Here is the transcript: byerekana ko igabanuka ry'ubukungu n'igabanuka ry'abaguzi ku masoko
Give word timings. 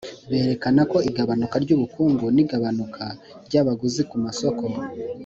byerekana 0.27 0.81
ko 0.91 0.97
igabanuka 1.09 1.55
ry'ubukungu 1.63 2.25
n'igabanuka 2.35 3.03
ry'abaguzi 3.47 4.01
ku 4.09 4.15
masoko 4.25 4.63